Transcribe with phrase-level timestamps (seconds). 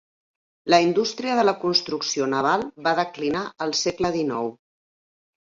[0.73, 4.51] La indústria de la construcció naval va declinar al segle XIX.